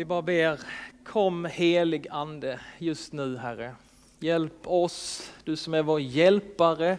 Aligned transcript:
Vi 0.00 0.04
bara 0.04 0.22
ber, 0.22 0.60
kom 1.04 1.44
helig 1.44 2.06
ande 2.10 2.60
just 2.78 3.12
nu 3.12 3.36
Herre. 3.36 3.74
Hjälp 4.18 4.66
oss, 4.66 5.30
du 5.44 5.56
som 5.56 5.74
är 5.74 5.82
vår 5.82 6.00
hjälpare. 6.00 6.98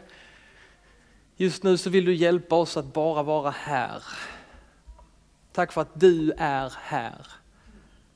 Just 1.38 1.64
nu 1.64 1.78
så 1.78 1.90
vill 1.90 2.06
du 2.06 2.16
hjälpa 2.16 2.56
oss 2.56 2.78
att 2.78 2.94
bara 2.94 3.24
vara 3.24 3.50
här. 3.50 4.04
Tack 5.52 5.72
för 5.72 5.82
att 5.82 6.00
du 6.00 6.32
är 6.38 6.74
här 6.82 7.28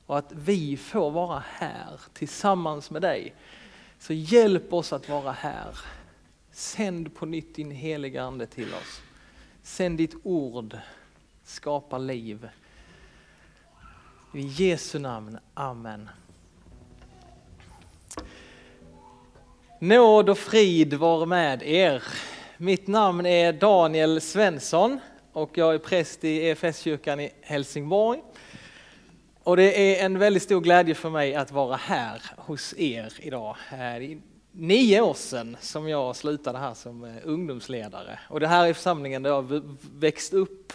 och 0.06 0.18
att 0.18 0.32
vi 0.32 0.76
får 0.76 1.10
vara 1.10 1.42
här 1.52 2.00
tillsammans 2.12 2.90
med 2.90 3.02
dig. 3.02 3.34
Så 3.98 4.12
hjälp 4.12 4.72
oss 4.72 4.92
att 4.92 5.08
vara 5.08 5.32
här. 5.32 5.78
Sänd 6.50 7.14
på 7.14 7.26
nytt 7.26 7.54
din 7.54 7.70
heliga 7.70 8.22
Ande 8.22 8.46
till 8.46 8.74
oss. 8.74 9.02
Sänd 9.62 9.98
ditt 9.98 10.14
ord, 10.22 10.78
skapa 11.44 11.98
liv. 11.98 12.48
I 14.36 14.40
Jesu 14.40 14.98
namn, 14.98 15.38
Amen. 15.54 16.08
Nåd 19.78 20.28
och 20.28 20.38
frid 20.38 20.94
var 20.94 21.26
med 21.26 21.62
er. 21.62 22.02
Mitt 22.56 22.86
namn 22.86 23.26
är 23.26 23.52
Daniel 23.52 24.20
Svensson 24.20 25.00
och 25.32 25.58
jag 25.58 25.74
är 25.74 25.78
präst 25.78 26.24
i 26.24 26.38
EFS-kyrkan 26.38 27.20
i 27.20 27.30
Helsingborg. 27.40 28.22
Och 29.42 29.56
det 29.56 30.00
är 30.00 30.06
en 30.06 30.18
väldigt 30.18 30.42
stor 30.42 30.60
glädje 30.60 30.94
för 30.94 31.10
mig 31.10 31.34
att 31.34 31.50
vara 31.50 31.76
här 31.76 32.22
hos 32.36 32.74
er 32.78 33.12
idag. 33.18 33.56
Eh, 33.72 33.78
det 33.78 33.84
är 33.84 34.20
nio 34.52 35.00
år 35.00 35.14
sedan 35.14 35.56
som 35.60 35.88
jag 35.88 36.16
slutade 36.16 36.58
här 36.58 36.74
som 36.74 37.04
eh, 37.04 37.16
ungdomsledare 37.24 38.18
och 38.28 38.40
det 38.40 38.48
här 38.48 38.66
är 38.66 38.72
församlingen 38.72 39.22
där 39.22 39.30
jag 39.30 39.62
växt 39.92 40.32
upp. 40.32 40.72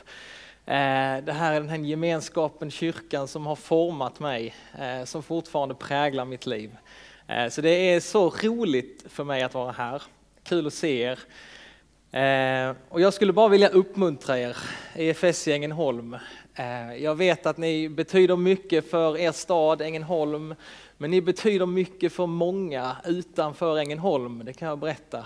Eh, 0.65 1.23
det 1.23 1.33
här 1.33 1.53
är 1.53 1.59
den 1.59 1.69
här 1.69 1.77
gemenskapen, 1.77 2.71
kyrkan 2.71 3.27
som 3.27 3.45
har 3.45 3.55
format 3.55 4.19
mig, 4.19 4.55
eh, 4.79 5.05
som 5.05 5.23
fortfarande 5.23 5.75
präglar 5.75 6.25
mitt 6.25 6.45
liv. 6.45 6.77
Eh, 7.27 7.49
så 7.49 7.61
det 7.61 7.69
är 7.69 7.99
så 7.99 8.29
roligt 8.29 9.05
för 9.09 9.23
mig 9.23 9.43
att 9.43 9.53
vara 9.53 9.71
här. 9.71 10.01
Kul 10.43 10.67
att 10.67 10.73
se 10.73 11.01
er. 11.01 11.19
Och 12.89 13.01
jag 13.01 13.13
skulle 13.13 13.33
bara 13.33 13.47
vilja 13.47 13.69
uppmuntra 13.69 14.39
er, 14.39 14.57
EFS 14.95 15.47
i 15.47 15.51
Ängelholm. 15.51 16.17
Jag 16.99 17.15
vet 17.15 17.45
att 17.45 17.57
ni 17.57 17.89
betyder 17.89 18.35
mycket 18.35 18.89
för 18.89 19.17
er 19.17 19.31
stad 19.31 19.81
Ängelholm, 19.81 20.55
men 20.97 21.11
ni 21.11 21.21
betyder 21.21 21.65
mycket 21.65 22.13
för 22.13 22.27
många 22.27 22.95
utanför 23.05 23.77
Ängelholm, 23.77 24.45
det 24.45 24.53
kan 24.53 24.67
jag 24.67 24.79
berätta. 24.79 25.25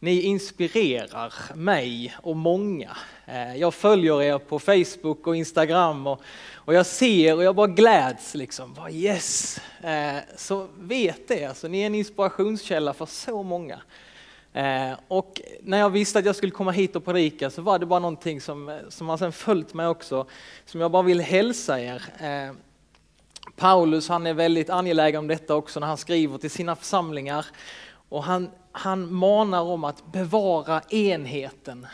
Ni 0.00 0.20
inspirerar 0.20 1.54
mig 1.54 2.14
och 2.22 2.36
många. 2.36 2.96
Eh, 3.26 3.56
jag 3.56 3.74
följer 3.74 4.22
er 4.22 4.38
på 4.38 4.58
Facebook 4.58 5.26
och 5.26 5.36
Instagram 5.36 6.06
och, 6.06 6.20
och 6.54 6.74
jag 6.74 6.86
ser 6.86 7.36
och 7.36 7.44
jag 7.44 7.54
bara 7.54 7.66
gläds 7.66 8.34
liksom. 8.34 8.76
Yes! 8.90 9.60
Eh, 9.82 10.16
så 10.36 10.68
vet 10.78 11.28
det, 11.28 11.44
alltså, 11.44 11.68
ni 11.68 11.82
är 11.82 11.86
en 11.86 11.94
inspirationskälla 11.94 12.92
för 12.92 13.06
så 13.06 13.42
många. 13.42 13.80
Eh, 14.52 14.92
och 15.08 15.40
när 15.62 15.78
jag 15.78 15.90
visste 15.90 16.18
att 16.18 16.24
jag 16.24 16.36
skulle 16.36 16.52
komma 16.52 16.70
hit 16.70 16.96
och 16.96 17.04
predika 17.04 17.50
så 17.50 17.62
var 17.62 17.78
det 17.78 17.86
bara 17.86 18.00
någonting 18.00 18.40
som, 18.40 18.80
som 18.88 19.08
har 19.08 19.16
sen 19.16 19.32
följt 19.32 19.74
mig 19.74 19.86
också, 19.86 20.26
som 20.64 20.80
jag 20.80 20.90
bara 20.90 21.02
vill 21.02 21.20
hälsa 21.20 21.80
er. 21.80 22.02
Paulus 23.56 24.08
han 24.08 24.26
är 24.26 24.34
väldigt 24.34 24.70
angelägen 24.70 25.18
om 25.18 25.28
detta 25.28 25.54
också 25.54 25.80
när 25.80 25.86
han 25.86 25.96
skriver 25.96 26.38
till 26.38 26.50
sina 26.50 26.76
församlingar. 26.76 27.46
Och 28.08 28.24
han, 28.24 28.50
han 28.78 29.14
manar 29.14 29.62
om 29.62 29.84
att 29.84 30.12
bevara 30.12 30.82
enheten. 30.88 31.86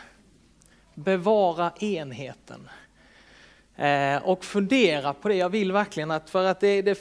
Bevara 0.93 1.71
enheten. 1.79 2.69
Eh, 3.75 4.17
och 4.23 4.45
fundera 4.45 5.13
på 5.13 5.27
det. 5.27 5.35
Jag 5.35 5.49
vill 5.49 5.71
verkligen 5.71 6.11
att, 6.11 6.29
för 6.29 6.45
att 6.45 6.59
det, 6.59 6.81
det 6.81 6.99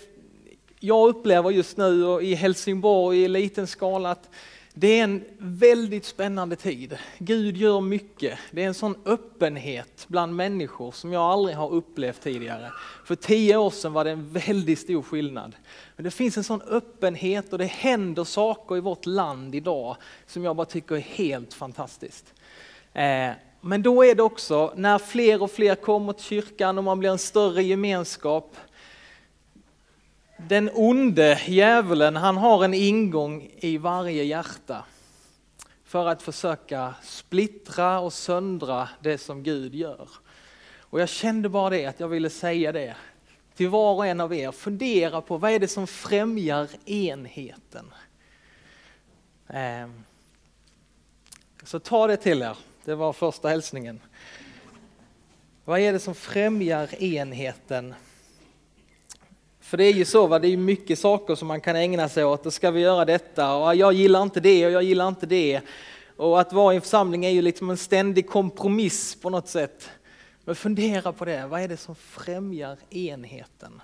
jag 0.81 1.09
upplever 1.09 1.51
just 1.51 1.77
nu 1.77 2.05
och 2.05 2.23
i 2.23 2.35
Helsingborg 2.35 3.23
i 3.23 3.29
liten 3.29 3.67
skala 3.67 4.11
att 4.11 4.31
det 4.75 4.99
är 4.99 5.05
en 5.05 5.25
väldigt 5.39 6.05
spännande 6.05 6.57
tid. 6.57 6.99
Gud 7.19 7.57
gör 7.57 7.81
mycket. 7.81 8.39
Det 8.51 8.63
är 8.63 8.67
en 8.67 8.75
sån 8.75 8.95
öppenhet 9.05 10.05
bland 10.09 10.37
människor 10.37 10.93
som 10.93 11.13
jag 11.13 11.23
aldrig 11.23 11.57
har 11.57 11.73
upplevt 11.73 12.21
tidigare. 12.21 12.71
För 13.05 13.15
tio 13.15 13.57
år 13.57 13.71
sedan 13.71 13.93
var 13.93 14.05
det 14.05 14.11
en 14.11 14.33
väldigt 14.33 14.79
stor 14.79 15.03
skillnad. 15.03 15.55
Men 15.97 16.05
det 16.05 16.11
finns 16.11 16.37
en 16.37 16.45
sån 16.45 16.63
öppenhet 16.63 17.53
och 17.53 17.59
det 17.59 17.65
händer 17.65 18.25
saker 18.25 18.77
i 18.77 18.81
vårt 18.81 19.07
land 19.07 19.55
idag 19.55 19.97
som 20.27 20.45
jag 20.45 20.57
bara 20.57 20.67
tycker 20.67 20.95
är 20.95 21.01
helt 21.01 21.55
fantastiskt. 21.55 22.35
Eh, 22.93 23.31
men 23.61 23.83
då 23.83 24.05
är 24.05 24.15
det 24.15 24.23
också 24.23 24.73
när 24.77 24.99
fler 24.99 25.43
och 25.43 25.51
fler 25.51 25.75
kommer 25.75 26.13
till 26.13 26.25
kyrkan 26.25 26.79
och 26.79 26.85
man 26.85 26.99
blir 26.99 27.11
en 27.11 27.19
större 27.19 27.63
gemenskap 27.63 28.57
den 30.49 30.71
onde 30.75 31.41
djävulen, 31.47 32.17
han 32.17 32.37
har 32.37 32.65
en 32.65 32.75
ingång 32.75 33.51
i 33.57 33.79
varje 33.79 34.25
hjärta 34.25 34.85
för 35.85 36.09
att 36.09 36.23
försöka 36.23 36.95
splittra 37.03 38.01
och 38.01 38.13
söndra 38.13 38.89
det 39.01 39.19
som 39.19 39.43
Gud 39.43 39.75
gör. 39.75 40.09
Och 40.81 41.01
jag 41.01 41.09
kände 41.09 41.49
bara 41.49 41.71
det, 41.71 41.87
att 41.87 42.01
jag 42.01 42.09
ville 42.09 42.31
säga 42.31 42.73
det 42.73 42.97
till 43.57 43.69
var 43.69 43.95
och 43.95 44.07
en 44.07 44.21
av 44.21 44.35
er. 44.35 44.53
Fundera 44.53 45.21
på 45.21 45.39
vad 45.39 45.51
är 45.51 45.59
det 45.59 45.69
som 45.69 45.87
främjar 45.87 46.69
enheten? 46.85 47.93
Ehm. 49.49 50.05
Så 51.63 51.79
ta 51.79 52.07
det 52.07 52.17
till 52.17 52.43
er, 52.43 52.57
det 52.85 52.95
var 52.95 53.13
första 53.13 53.49
hälsningen. 53.49 54.01
Vad 55.65 55.81
är 55.81 55.93
det 55.93 55.99
som 55.99 56.15
främjar 56.15 57.03
enheten? 57.03 57.95
För 59.73 59.77
det 59.77 59.85
är 59.85 59.93
ju 59.93 60.05
så, 60.05 60.27
va? 60.27 60.39
det 60.39 60.49
är 60.49 60.57
mycket 60.57 60.99
saker 60.99 61.35
som 61.35 61.49
man 61.49 61.61
kan 61.61 61.77
ägna 61.77 62.09
sig 62.09 62.25
åt. 62.25 62.47
Och 62.47 62.53
ska 62.53 62.71
vi 62.71 62.81
göra 62.81 63.05
detta? 63.05 63.55
Och 63.55 63.75
jag 63.75 63.93
gillar 63.93 64.23
inte 64.23 64.41
det 64.41 64.67
och 64.67 64.73
jag 64.73 64.83
gillar 64.83 65.09
inte 65.09 65.27
det. 65.27 65.61
Och 66.17 66.41
att 66.41 66.53
vara 66.53 66.73
i 66.73 66.77
en 66.77 66.83
församling 66.83 67.25
är 67.25 67.31
ju 67.31 67.43
liksom 67.43 67.71
en 67.71 67.77
ständig 67.77 68.29
kompromiss 68.29 69.21
på 69.21 69.31
något 69.31 69.49
sätt. 69.49 69.91
Men 70.45 70.55
fundera 70.55 71.13
på 71.13 71.25
det, 71.25 71.47
vad 71.47 71.61
är 71.61 71.69
det 71.69 71.77
som 71.77 71.95
främjar 71.95 72.77
enheten? 72.91 73.81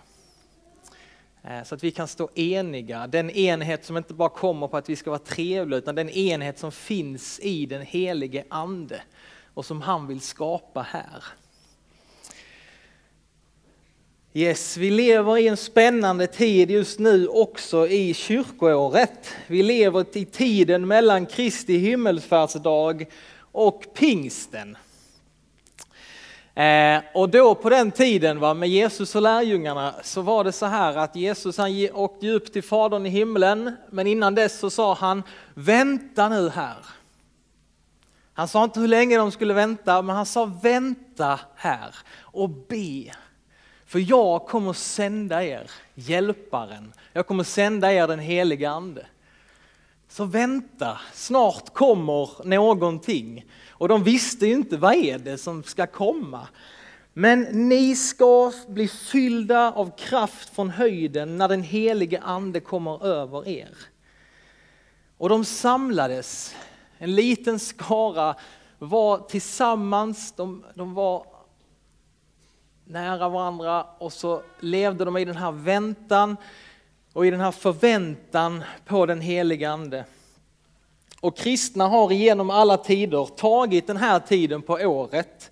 Eh, 1.43 1.63
så 1.65 1.75
att 1.75 1.85
vi 1.85 1.91
kan 1.91 2.09
stå 2.09 2.29
eniga, 2.35 3.07
den 3.07 3.31
enhet 3.31 3.85
som 3.85 3.97
inte 3.97 4.15
bara 4.15 4.29
kommer 4.29 4.69
på 4.69 4.77
att 4.77 4.89
vi 4.89 4.97
ska 4.97 5.11
vara 5.11 5.19
trevliga, 5.19 5.79
utan 5.79 5.95
den 5.95 6.11
enhet 6.11 6.59
som 6.59 6.73
finns 6.73 7.41
i 7.41 7.67
den 7.67 7.83
helige 7.83 8.45
Ande 8.49 9.01
och 9.55 9.65
som 9.65 9.83
han 9.83 10.07
vill 10.07 10.21
skapa 10.21 10.83
här. 10.83 11.25
Yes, 14.39 14.77
vi 14.77 14.91
lever 14.91 15.39
i 15.39 15.49
en 15.49 15.57
spännande 15.57 16.27
tid 16.27 16.71
just 16.71 16.99
nu 16.99 17.29
också 17.29 17.89
i 17.89 18.15
kyrkoåret. 18.15 19.35
Vi 19.47 19.63
lever 19.63 20.17
i 20.17 20.25
tiden 20.25 20.87
mellan 20.87 21.27
Kristi 21.27 21.79
himmelsfärdsdag 21.79 23.07
och 23.53 23.85
pingsten. 23.95 24.77
Eh, 26.55 27.03
och 27.15 27.29
då 27.29 27.55
på 27.55 27.71
den 27.71 27.91
tiden 27.91 28.41
va, 28.41 28.55
med 28.55 28.69
Jesus 28.69 29.15
och 29.15 29.23
lärjungarna 29.23 29.95
så 30.03 30.23
var 30.23 30.45
det 30.45 30.53
så 30.53 30.67
här 30.67 30.97
att 30.97 31.17
Jesus 31.17 31.59
han 31.59 31.89
åkte 31.93 32.31
upp 32.31 32.53
till 32.53 32.63
Fadern 32.63 33.07
i 33.07 33.09
himlen 33.09 33.77
men 33.91 34.07
innan 34.07 34.35
dess 34.35 34.59
så 34.59 34.71
sa 34.71 34.95
han 34.95 35.23
vänta 35.55 36.29
nu 36.29 36.49
här. 36.49 36.77
Han 38.33 38.49
sa 38.49 38.65
inte 38.65 38.81
hur 38.81 38.89
länge 38.89 39.17
de 39.17 39.33
skulle 39.33 39.55
vänta 39.55 40.03
men 40.03 40.17
han 40.17 40.27
sa 40.27 40.53
vänta 40.63 41.41
här 41.57 41.95
och 42.21 42.51
be. 42.51 43.13
För 43.89 44.11
jag 44.11 44.47
kommer 44.47 44.73
sända 44.73 45.45
er 45.45 45.71
hjälparen, 45.95 46.93
jag 47.13 47.27
kommer 47.27 47.45
sända 47.45 47.93
er 47.93 48.07
den 48.07 48.19
heliga 48.19 48.71
ande. 48.71 49.07
Så 50.09 50.25
vänta, 50.25 50.99
snart 51.13 51.75
kommer 51.75 52.45
någonting. 52.45 53.45
Och 53.71 53.89
de 53.89 54.05
visste 54.05 54.47
ju 54.47 54.53
inte 54.55 54.77
vad 54.77 54.95
är 54.95 55.19
det 55.19 55.39
som 55.39 55.63
ska 55.63 55.87
komma. 55.87 56.49
Men 57.13 57.43
ni 57.69 57.97
ska 57.97 58.53
bli 58.69 58.89
fyllda 58.89 59.73
av 59.73 59.97
kraft 59.97 60.55
från 60.55 60.71
höjden 60.71 61.37
när 61.37 61.49
den 61.49 61.63
helige 61.63 62.21
ande 62.21 62.61
kommer 62.61 63.07
över 63.07 63.49
er. 63.49 63.77
Och 65.19 65.29
de 65.29 65.45
samlades, 65.45 66.55
en 66.99 67.15
liten 67.15 67.59
skara 67.59 68.35
var 68.79 69.19
tillsammans, 69.19 70.33
de, 70.33 70.65
de 70.75 70.95
var 70.95 71.38
nära 72.91 73.29
varandra 73.29 73.87
och 73.99 74.13
så 74.13 74.43
levde 74.61 75.05
de 75.05 75.17
i 75.17 75.25
den 75.25 75.37
här 75.37 75.53
väntan 75.53 76.37
och 77.13 77.27
i 77.27 77.31
den 77.31 77.41
här 77.41 77.51
förväntan 77.51 78.65
på 78.85 79.07
den 79.07 79.21
heliga 79.21 79.71
Ande. 79.71 80.05
Och 81.21 81.37
kristna 81.37 81.89
har 81.89 82.11
genom 82.11 82.51
alla 82.51 82.77
tider 82.77 83.25
tagit 83.37 83.87
den 83.87 83.97
här 83.97 84.21
tiden 84.21 84.63
på 84.63 84.73
året 84.73 85.51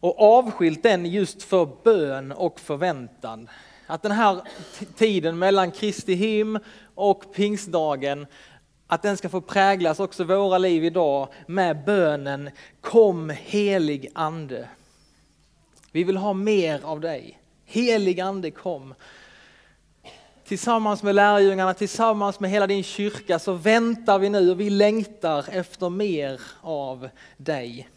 och 0.00 0.38
avskilt 0.38 0.82
den 0.82 1.06
just 1.06 1.42
för 1.42 1.68
bön 1.84 2.32
och 2.32 2.60
förväntan. 2.60 3.50
Att 3.86 4.02
den 4.02 4.12
här 4.12 4.40
tiden 4.96 5.38
mellan 5.38 5.70
Kristi 5.70 6.14
him 6.14 6.58
och 6.94 7.34
pingstdagen, 7.34 8.26
att 8.86 9.02
den 9.02 9.16
ska 9.16 9.28
få 9.28 9.40
präglas 9.40 10.00
också 10.00 10.24
våra 10.24 10.58
liv 10.58 10.84
idag 10.84 11.28
med 11.46 11.84
bönen 11.84 12.50
Kom 12.80 13.30
helig 13.30 14.10
ande. 14.14 14.68
Vi 15.98 16.04
vill 16.04 16.16
ha 16.16 16.32
mer 16.32 16.80
av 16.84 17.00
dig. 17.00 17.38
Helig 17.66 18.20
ande 18.20 18.50
kom. 18.50 18.94
Tillsammans 20.44 21.02
med 21.02 21.14
lärjungarna, 21.14 21.74
tillsammans 21.74 22.40
med 22.40 22.50
hela 22.50 22.66
din 22.66 22.82
kyrka 22.82 23.38
så 23.38 23.52
väntar 23.52 24.18
vi 24.18 24.28
nu 24.28 24.50
och 24.50 24.60
vi 24.60 24.70
längtar 24.70 25.44
efter 25.50 25.90
mer 25.90 26.40
av 26.60 27.08
dig. 27.36 27.88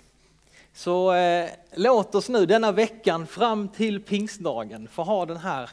Så 0.74 1.13
eh, 1.13 1.50
låt 1.75 2.15
oss 2.15 2.30
nu 2.30 2.45
denna 2.45 2.71
veckan 2.71 3.27
fram 3.27 3.68
till 3.68 4.01
pingstdagen 4.01 4.88
få 4.88 5.03
ha 5.03 5.25
den 5.25 5.38
här 5.38 5.69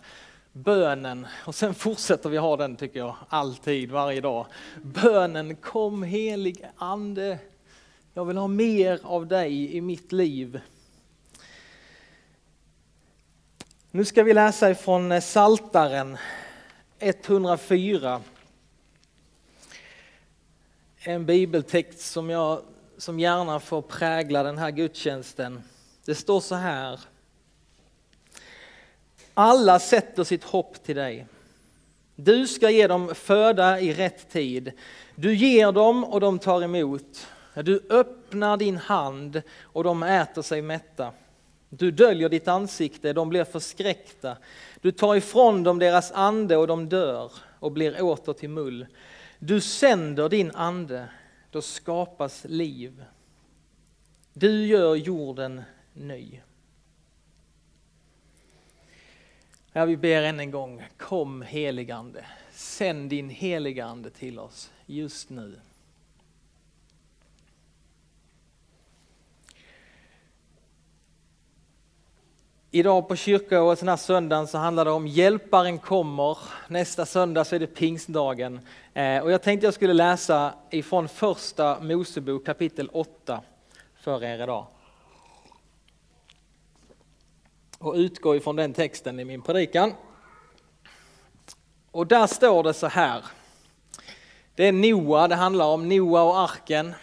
bönen 0.53 1.27
och 1.45 1.55
sen 1.55 1.75
fortsätter 1.75 2.29
vi 2.29 2.37
ha 2.37 2.57
den 2.57 2.77
tycker 2.77 2.99
jag 2.99 3.17
alltid, 3.29 3.91
varje 3.91 4.21
dag. 4.21 4.47
Bönen 4.83 5.57
kom 5.57 6.03
helig 6.03 6.65
ande. 6.77 7.39
Jag 8.15 8.25
vill 8.25 8.37
ha 8.37 8.49
mer 8.49 9.01
av 9.03 9.27
dig 9.27 9.77
i 9.77 9.81
mitt 9.81 10.13
liv. 10.13 10.61
Nu 13.91 14.05
ska 14.05 14.23
vi 14.23 14.35
läsa 14.35 14.71
ifrån 14.71 15.13
eh, 15.13 15.21
Saltaren 15.21 16.17
104. 16.99 18.23
En 20.99 21.27
bibeltext 21.27 22.01
som, 22.01 22.31
jag, 22.31 22.61
som 22.99 23.21
gärna 23.21 23.61
får 23.61 23.83
prägla 23.83 24.43
den 24.43 24.59
här 24.59 24.71
gudstjänsten. 24.71 25.63
Det 26.05 26.15
står 26.15 26.41
så 26.41 26.55
här. 26.55 27.01
Alla 29.35 29.79
sätter 29.79 30.25
sitt 30.25 30.45
hopp 30.45 30.83
till 30.85 30.97
dig. 30.97 31.27
Du 32.17 32.47
ska 32.47 32.71
ge 32.71 32.87
dem 32.87 33.15
föda 33.15 33.81
i 33.81 33.93
rätt 33.93 34.31
tid. 34.31 34.73
Du 35.15 35.35
ger 35.35 35.73
dem 35.73 36.05
och 36.05 36.21
de 36.21 36.39
tar 36.39 36.63
emot. 36.63 37.27
Du 37.55 37.87
öppnar 37.91 38.57
din 38.57 38.77
hand 38.77 39.43
och 39.63 39.85
de 39.85 40.03
äter 40.03 40.43
sig 40.43 40.63
mätta. 40.63 41.13
Du 41.71 41.91
döljer 41.91 42.29
ditt 42.29 42.49
ansikte, 42.49 43.13
de 43.13 43.29
blir 43.29 43.45
förskräckta. 43.45 44.37
Du 44.81 44.93
tar 44.93 45.17
ifrån 45.17 45.63
dem 45.63 45.79
deras 45.79 46.13
ande 46.13 46.57
och 46.57 46.67
de 46.67 46.89
dör 46.89 47.33
och 47.59 47.73
blir 47.73 48.03
åter 48.03 48.33
till 48.33 48.51
mull. 48.51 48.87
Du 49.39 49.61
sänder 49.61 50.29
din 50.29 50.51
ande, 50.51 51.09
då 51.51 51.63
skapas 51.63 52.45
liv. 52.45 53.05
Du 54.33 54.67
gör 54.67 54.95
jorden 54.95 55.63
ny. 55.93 56.41
Ja, 59.73 59.85
vi 59.85 59.97
ber 59.97 60.23
än 60.23 60.41
en 60.41 60.51
gång, 60.51 60.85
kom 60.97 61.43
heligande. 61.43 62.25
Sänd 62.53 63.11
din 63.11 63.29
heligande 63.31 64.11
till 64.11 64.39
oss 64.39 64.71
just 64.87 65.31
nu. 65.31 65.61
Idag 72.71 73.09
på 73.09 73.17
kyrkoåret 73.17 73.79
den 73.79 73.89
här 73.89 73.97
söndagen 73.97 74.47
så 74.47 74.59
handlar 74.59 74.85
det 74.85 74.91
om 74.91 75.07
Hjälparen 75.07 75.79
kommer. 75.79 76.39
Nästa 76.69 77.07
söndag 77.07 77.45
så 77.45 77.55
är 77.55 77.61
det 77.61 77.67
pingstdagen. 77.67 78.61
Eh, 78.95 79.19
och 79.19 79.33
jag 79.33 79.43
tänkte 79.43 79.67
jag 79.67 79.75
skulle 79.75 79.93
läsa 79.93 80.55
ifrån 80.71 81.09
första 81.09 81.81
Mosebok 81.81 82.47
kapitel 82.47 82.89
8 82.93 83.43
för 83.95 84.25
er 84.25 84.43
idag. 84.43 84.67
Och 87.79 87.95
utgå 87.95 88.37
ifrån 88.37 88.57
den 88.57 88.73
texten 88.73 89.21
i 89.21 89.25
min 89.25 89.43
predikan. 89.43 89.93
Och 91.91 92.07
där 92.07 92.27
står 92.27 92.63
det 92.63 92.75
så 92.75 92.87
här. 92.87 93.25
Det 94.55 94.65
är 94.65 94.73
Noa, 94.73 95.29
det 95.29 95.35
handlar 95.35 95.67
om 95.67 95.89
Noa 95.89 96.23
och 96.23 96.41
arken. 96.41 96.95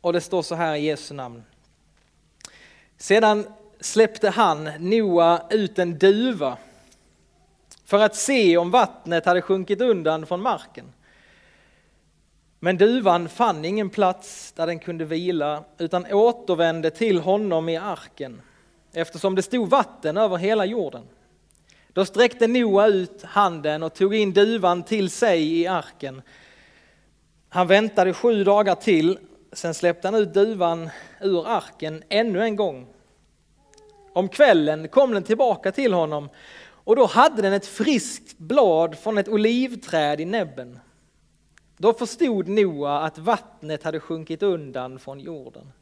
Och 0.00 0.12
det 0.12 0.20
står 0.20 0.42
så 0.42 0.54
här 0.54 0.74
i 0.74 0.80
Jesu 0.80 1.14
namn. 1.14 1.44
Sedan 2.96 3.46
släppte 3.80 4.30
han, 4.30 4.70
Noa, 4.78 5.42
ut 5.50 5.78
en 5.78 5.98
duva 5.98 6.56
för 7.84 7.98
att 7.98 8.16
se 8.16 8.56
om 8.56 8.70
vattnet 8.70 9.26
hade 9.26 9.42
sjunkit 9.42 9.80
undan 9.80 10.26
från 10.26 10.40
marken. 10.40 10.92
Men 12.60 12.76
duvan 12.76 13.28
fann 13.28 13.64
ingen 13.64 13.90
plats 13.90 14.52
där 14.52 14.66
den 14.66 14.78
kunde 14.78 15.04
vila 15.04 15.64
utan 15.78 16.06
återvände 16.12 16.90
till 16.90 17.20
honom 17.20 17.68
i 17.68 17.76
arken 17.76 18.42
eftersom 18.92 19.34
det 19.34 19.42
stod 19.42 19.70
vatten 19.70 20.16
över 20.16 20.36
hela 20.36 20.64
jorden. 20.64 21.02
Då 21.92 22.04
sträckte 22.04 22.46
Noa 22.46 22.86
ut 22.86 23.22
handen 23.22 23.82
och 23.82 23.94
tog 23.94 24.14
in 24.14 24.32
duvan 24.32 24.82
till 24.82 25.10
sig 25.10 25.60
i 25.60 25.66
arken. 25.66 26.22
Han 27.48 27.66
väntade 27.66 28.14
sju 28.14 28.44
dagar 28.44 28.74
till, 28.74 29.18
sen 29.52 29.74
släppte 29.74 30.08
han 30.08 30.14
ut 30.14 30.34
duvan 30.34 30.90
ur 31.20 31.48
arken 31.48 32.02
ännu 32.08 32.42
en 32.42 32.56
gång 32.56 32.86
om 34.18 34.28
kvällen 34.28 34.88
kom 34.88 35.12
den 35.14 35.22
tillbaka 35.22 35.72
till 35.72 35.92
honom 35.92 36.28
och 36.70 36.96
då 36.96 37.06
hade 37.06 37.42
den 37.42 37.52
ett 37.52 37.66
friskt 37.66 38.38
blad 38.38 38.98
från 38.98 39.18
ett 39.18 39.28
olivträd 39.28 40.20
i 40.20 40.24
näbben. 40.24 40.78
Då 41.76 41.92
förstod 41.92 42.48
Noa 42.48 43.00
att 43.00 43.18
vattnet 43.18 43.82
hade 43.82 44.00
sjunkit 44.00 44.42
undan 44.42 44.98
från 44.98 45.20
jorden. 45.20 45.72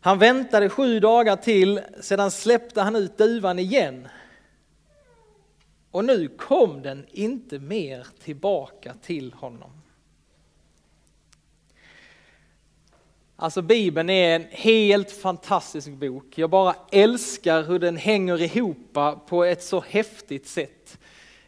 Han 0.00 0.18
väntade 0.18 0.68
sju 0.68 1.00
dagar 1.00 1.36
till, 1.36 1.80
sedan 2.00 2.30
släppte 2.30 2.80
han 2.80 2.96
ut 2.96 3.18
duvan 3.18 3.58
igen. 3.58 4.08
Och 5.90 6.04
nu 6.04 6.28
kom 6.28 6.82
den 6.82 7.06
inte 7.10 7.58
mer 7.58 8.06
tillbaka 8.22 8.94
till 9.02 9.32
honom. 9.32 9.81
Alltså 13.42 13.62
Bibeln 13.62 14.10
är 14.10 14.36
en 14.36 14.46
helt 14.50 15.10
fantastisk 15.10 15.90
bok. 15.90 16.38
Jag 16.38 16.50
bara 16.50 16.74
älskar 16.92 17.62
hur 17.62 17.78
den 17.78 17.96
hänger 17.96 18.42
ihop 18.42 18.98
på 19.26 19.44
ett 19.44 19.62
så 19.62 19.84
häftigt 19.88 20.48
sätt. 20.48 20.98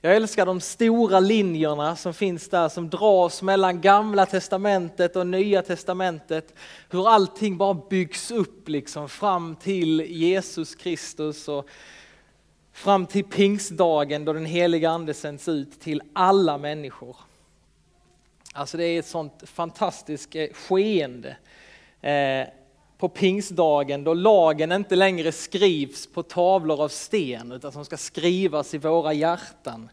Jag 0.00 0.16
älskar 0.16 0.46
de 0.46 0.60
stora 0.60 1.20
linjerna 1.20 1.96
som 1.96 2.14
finns 2.14 2.48
där 2.48 2.68
som 2.68 2.90
dras 2.90 3.42
mellan 3.42 3.80
gamla 3.80 4.26
testamentet 4.26 5.16
och 5.16 5.26
nya 5.26 5.62
testamentet. 5.62 6.54
Hur 6.90 7.08
allting 7.08 7.56
bara 7.56 7.74
byggs 7.74 8.30
upp 8.30 8.68
liksom 8.68 9.08
fram 9.08 9.56
till 9.56 10.00
Jesus 10.00 10.74
Kristus 10.74 11.48
och 11.48 11.68
fram 12.72 13.06
till 13.06 13.24
pingstdagen 13.24 14.24
då 14.24 14.32
den 14.32 14.46
heliga 14.46 14.90
ande 14.90 15.14
sänds 15.14 15.48
ut 15.48 15.80
till 15.80 16.02
alla 16.12 16.58
människor. 16.58 17.16
Alltså 18.52 18.76
det 18.76 18.84
är 18.84 18.98
ett 18.98 19.06
sånt 19.06 19.42
fantastiskt 19.46 20.36
skeende. 20.52 21.36
Eh, 22.04 22.48
på 22.98 23.08
pingstdagen 23.08 24.04
då 24.04 24.14
lagen 24.14 24.72
inte 24.72 24.96
längre 24.96 25.32
skrivs 25.32 26.06
på 26.06 26.22
tavlor 26.22 26.82
av 26.82 26.88
sten 26.88 27.52
utan 27.52 27.72
som 27.72 27.84
ska 27.84 27.96
skrivas 27.96 28.74
i 28.74 28.78
våra 28.78 29.12
hjärtan. 29.12 29.88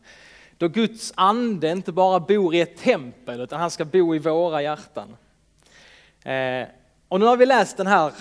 Då 0.58 0.68
Guds 0.68 1.14
ande 1.16 1.72
inte 1.72 1.92
bara 1.92 2.20
bor 2.20 2.56
i 2.56 2.62
ett 2.62 2.78
tempel 2.78 3.42
utan 3.42 3.60
han 3.60 3.72
ska 3.72 3.86
bo 3.86 4.16
i 4.16 4.20
våra 4.20 4.62
hjärtan. 4.62 5.18
Eh, 6.24 6.68
och 7.08 7.20
nu 7.20 7.26
har 7.26 7.38
vi 7.38 7.46
läst 7.46 7.78
den 7.78 7.88
här 7.88 8.12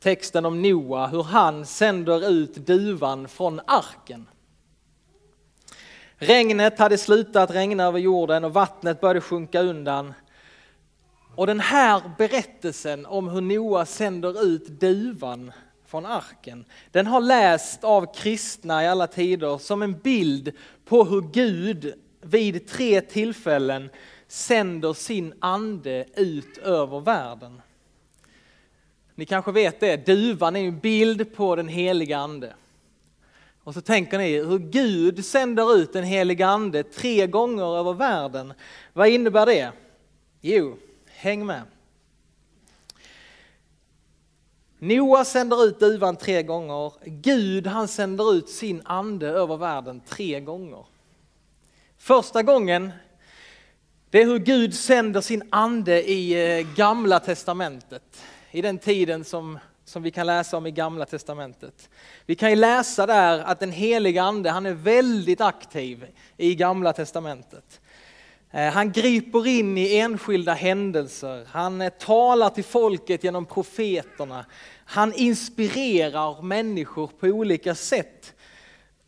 texten 0.00 0.46
om 0.46 0.62
Noa, 0.62 1.06
hur 1.06 1.22
han 1.22 1.66
sänder 1.66 2.28
ut 2.28 2.54
duvan 2.54 3.28
från 3.28 3.60
arken. 3.66 4.28
Regnet 6.16 6.78
hade 6.78 6.98
slutat 6.98 7.50
regna 7.50 7.84
över 7.84 7.98
jorden 7.98 8.44
och 8.44 8.54
vattnet 8.54 9.00
började 9.00 9.20
sjunka 9.20 9.60
undan. 9.60 10.14
Och 11.34 11.46
den 11.46 11.60
här 11.60 12.02
berättelsen 12.18 13.06
om 13.06 13.28
hur 13.28 13.40
Noa 13.40 13.86
sänder 13.86 14.44
ut 14.44 14.66
duvan 14.66 15.52
från 15.86 16.06
arken, 16.06 16.64
den 16.90 17.06
har 17.06 17.20
läst 17.20 17.84
av 17.84 18.14
kristna 18.14 18.84
i 18.84 18.88
alla 18.88 19.06
tider 19.06 19.58
som 19.58 19.82
en 19.82 19.98
bild 19.98 20.52
på 20.84 21.04
hur 21.04 21.20
Gud 21.20 21.94
vid 22.20 22.68
tre 22.68 23.00
tillfällen 23.00 23.90
sänder 24.28 24.92
sin 24.92 25.34
ande 25.40 26.04
ut 26.16 26.58
över 26.58 27.00
världen. 27.00 27.60
Ni 29.14 29.24
kanske 29.24 29.52
vet 29.52 29.80
det, 29.80 30.06
duvan 30.06 30.56
är 30.56 30.60
en 30.60 30.78
bild 30.78 31.36
på 31.36 31.56
den 31.56 31.68
heliga 31.68 32.18
ande. 32.18 32.54
Och 33.64 33.74
så 33.74 33.80
tänker 33.80 34.18
ni 34.18 34.36
hur 34.38 34.58
Gud 34.58 35.24
sänder 35.24 35.76
ut 35.76 35.92
den 35.92 36.04
heliga 36.04 36.46
ande 36.46 36.82
tre 36.82 37.26
gånger 37.26 37.78
över 37.78 37.92
världen. 37.92 38.52
Vad 38.92 39.08
innebär 39.08 39.46
det? 39.46 39.72
Jo, 40.40 40.76
Häng 41.22 41.46
med. 41.46 41.62
Noa 44.78 45.24
sänder 45.24 45.64
ut 45.64 45.80
duvan 45.80 46.16
tre 46.16 46.42
gånger. 46.42 46.92
Gud 47.04 47.66
han 47.66 47.88
sänder 47.88 48.34
ut 48.34 48.48
sin 48.48 48.82
ande 48.84 49.28
över 49.28 49.56
världen 49.56 50.00
tre 50.08 50.40
gånger. 50.40 50.84
Första 51.98 52.42
gången, 52.42 52.92
det 54.10 54.22
är 54.22 54.26
hur 54.26 54.38
Gud 54.38 54.74
sänder 54.74 55.20
sin 55.20 55.42
ande 55.50 56.10
i 56.10 56.58
eh, 56.58 56.66
gamla 56.76 57.20
testamentet. 57.20 58.22
I 58.50 58.62
den 58.62 58.78
tiden 58.78 59.24
som, 59.24 59.58
som 59.84 60.02
vi 60.02 60.10
kan 60.10 60.26
läsa 60.26 60.56
om 60.56 60.66
i 60.66 60.70
gamla 60.70 61.04
testamentet. 61.04 61.90
Vi 62.26 62.34
kan 62.34 62.50
ju 62.50 62.56
läsa 62.56 63.06
där 63.06 63.38
att 63.38 63.60
den 63.60 63.72
heliga 63.72 64.22
ande 64.22 64.50
han 64.50 64.66
är 64.66 64.74
väldigt 64.74 65.40
aktiv 65.40 66.06
i 66.36 66.54
gamla 66.54 66.92
testamentet. 66.92 67.80
Eh, 68.54 68.72
han 68.72 68.92
griper 68.92 69.46
in 69.46 69.78
i 69.78 69.96
enskilda 69.96 70.52
händelser, 70.52 71.46
han 71.50 71.80
eh, 71.80 71.88
talar 71.88 72.50
till 72.50 72.64
folket 72.64 73.24
genom 73.24 73.46
profeterna, 73.46 74.44
han 74.84 75.12
inspirerar 75.14 76.42
människor 76.42 77.06
på 77.06 77.26
olika 77.26 77.74
sätt. 77.74 78.34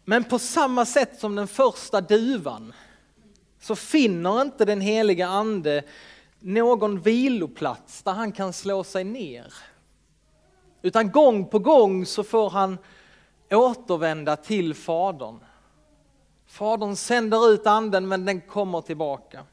Men 0.04 0.24
på 0.24 0.38
samma 0.38 0.86
sätt 0.86 1.20
som 1.20 1.34
den 1.34 1.48
första 1.48 2.00
duvan 2.00 2.72
så 3.60 3.76
finner 3.76 4.42
inte 4.42 4.64
den 4.64 4.80
heliga 4.80 5.26
ande 5.26 5.82
någon 6.40 7.00
viloplats 7.00 8.02
där 8.02 8.12
han 8.12 8.32
kan 8.32 8.52
slå 8.52 8.84
sig 8.84 9.04
ner. 9.04 9.54
Utan 10.82 11.10
gång 11.10 11.46
på 11.46 11.58
gång 11.58 12.06
så 12.06 12.24
får 12.24 12.50
han 12.50 12.78
återvända 13.50 14.36
till 14.36 14.74
Fadern. 14.74 15.38
Fadern 16.54 16.96
sänder 16.96 17.52
ut 17.52 17.66
anden 17.66 18.08
men 18.08 18.25
den 18.25 18.40
kommer 18.40 18.80
tillbaka. 18.80 19.44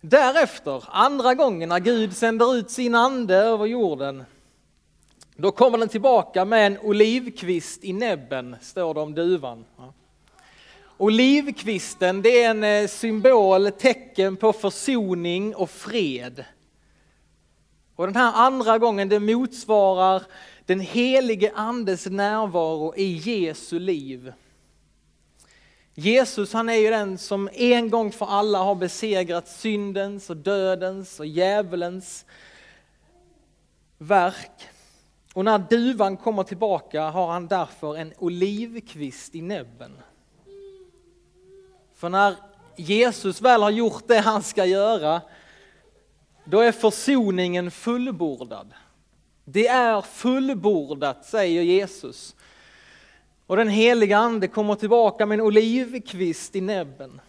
Därefter, 0.00 0.84
andra 0.88 1.34
gången 1.34 1.68
när 1.68 1.78
Gud 1.78 2.16
sänder 2.16 2.54
ut 2.54 2.70
sin 2.70 2.94
ande 2.94 3.36
över 3.36 3.66
jorden, 3.66 4.24
då 5.36 5.50
kommer 5.50 5.78
den 5.78 5.88
tillbaka 5.88 6.44
med 6.44 6.66
en 6.66 6.78
olivkvist 6.78 7.84
i 7.84 7.92
näbben, 7.92 8.56
står 8.60 8.94
det 8.94 9.00
om 9.00 9.14
duvan. 9.14 9.64
Olivkvisten 10.96 12.22
det 12.22 12.42
är 12.42 12.50
en 12.50 12.64
eh, 12.64 12.88
symbol, 12.88 13.70
tecken 13.70 14.36
på 14.36 14.52
försoning 14.52 15.54
och 15.54 15.70
fred. 15.70 16.44
Och 17.96 18.06
den 18.06 18.16
här 18.16 18.32
andra 18.32 18.78
gången 18.78 19.08
det 19.08 19.20
motsvarar 19.20 20.22
den 20.66 20.80
helige 20.80 21.52
andes 21.54 22.06
närvaro 22.06 22.94
i 22.96 23.12
Jesu 23.12 23.78
liv. 23.78 24.32
Jesus 26.00 26.52
han 26.52 26.68
är 26.68 26.74
ju 26.74 26.90
den 26.90 27.18
som 27.18 27.48
en 27.52 27.90
gång 27.90 28.12
för 28.12 28.26
alla 28.26 28.58
har 28.58 28.74
besegrat 28.74 29.48
syndens 29.48 30.30
och 30.30 30.36
dödens 30.36 31.20
och 31.20 31.26
djävulens 31.26 32.24
verk. 33.98 34.68
Och 35.34 35.44
när 35.44 35.58
duvan 35.58 36.16
kommer 36.16 36.42
tillbaka 36.42 37.02
har 37.02 37.32
han 37.32 37.46
därför 37.46 37.96
en 37.96 38.12
olivkvist 38.18 39.34
i 39.34 39.42
näbben. 39.42 39.96
För 41.94 42.08
när 42.08 42.36
Jesus 42.76 43.40
väl 43.40 43.62
har 43.62 43.70
gjort 43.70 44.08
det 44.08 44.18
han 44.18 44.42
ska 44.42 44.64
göra, 44.64 45.20
då 46.44 46.60
är 46.60 46.72
försoningen 46.72 47.70
fullbordad. 47.70 48.74
Det 49.44 49.66
är 49.68 50.00
fullbordat, 50.00 51.24
säger 51.24 51.62
Jesus. 51.62 52.34
Och 53.50 53.56
den 53.56 53.68
heliga 53.68 54.18
ande 54.18 54.48
kommer 54.48 54.74
tillbaka 54.74 55.26
med 55.26 55.38
en 55.38 55.46
olivkvist 55.46 56.56
i 56.56 56.60
näbben. 56.60 57.20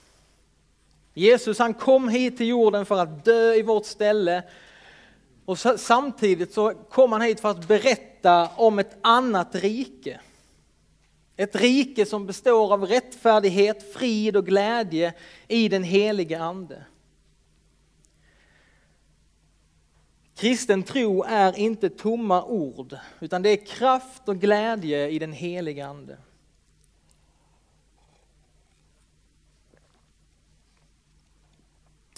Jesus 1.14 1.60
han 1.60 1.74
kom 1.74 2.10
hit 2.10 2.38
till 2.38 2.48
jorden 2.48 2.86
för 2.86 3.00
att 3.00 3.26
dö 3.26 3.54
i 3.54 3.62
vårt 3.62 3.86
ställe 3.86 4.44
och 5.46 5.60
samtidigt 5.60 6.54
så 6.54 6.74
kom 6.90 7.12
han 7.12 7.22
hit 7.22 7.40
för 7.40 7.50
att 7.50 7.68
berätta 7.68 8.50
om 8.56 8.80
ett 8.80 8.98
annat 9.02 9.56
rike. 9.56 10.20
Ett 11.36 11.56
rike 11.56 12.06
som 12.06 12.26
består 12.26 12.74
av 12.74 12.86
rättfärdighet, 12.86 13.94
frid 13.94 14.38
och 14.38 14.46
glädje 14.46 15.14
i 15.48 15.70
den 15.70 15.84
helige 15.84 16.40
ande. 16.40 16.84
Kristen 20.36 20.84
tro 20.84 21.24
är 21.24 21.60
inte 21.60 21.90
tomma 21.90 22.44
ord, 22.44 22.98
utan 23.20 23.42
det 23.42 23.50
är 23.50 23.66
kraft 23.66 24.30
och 24.30 24.38
glädje 24.38 25.10
i 25.10 25.20
den 25.20 25.34
heliga 25.34 25.88
ande. 25.88 26.18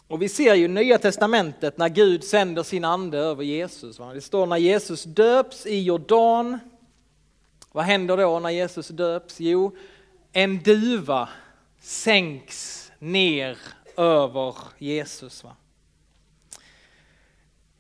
Och 0.08 0.22
vi 0.22 0.29
ser 0.29 0.55
ju 0.55 0.67
Nya 0.67 0.98
Testamentet 0.98 1.77
när 1.77 1.89
Gud 1.89 2.24
sänder 2.24 2.63
sin 2.63 2.86
ande 2.86 3.17
över 3.17 3.43
Jesus. 3.43 3.98
Det 4.13 4.22
står 4.22 4.46
när 4.46 4.58
Jesus 4.58 5.03
döps 5.03 5.65
i 5.65 5.84
Jordan. 5.84 6.60
Vad 7.72 7.86
händer 7.86 8.17
då 8.17 8.39
när 8.39 8.50
Jesus 8.50 8.88
döps? 8.88 9.39
Jo, 9.39 9.75
en 10.32 10.63
duva 10.63 11.29
sänks 11.79 12.91
ner 13.00 13.58
över 13.98 14.55
Jesus. 14.77 15.43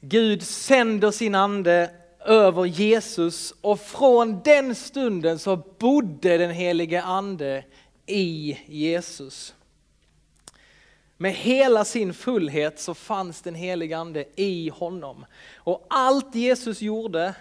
Gud 0.05 0.43
sänder 0.43 1.11
sin 1.11 1.35
ande 1.35 1.91
över 2.25 2.65
Jesus 2.65 3.53
och 3.61 3.79
från 3.79 4.41
den 4.43 4.75
stunden 4.75 5.39
så 5.39 5.57
bodde 5.57 6.37
den 6.37 6.51
helige 6.51 7.01
ande 7.01 7.65
i 8.05 8.57
Jesus. 8.65 9.55
Med 11.17 11.33
hela 11.33 11.85
sin 11.85 12.13
fullhet 12.13 12.79
så 12.79 12.93
fanns 12.93 13.41
den 13.41 13.55
helige 13.55 13.97
ande 13.97 14.25
i 14.35 14.69
honom. 14.69 15.25
Och 15.55 15.85
allt 15.89 16.35
Jesus 16.35 16.81
gjorde, 16.81 17.35